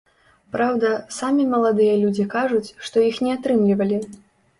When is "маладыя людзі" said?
1.51-2.25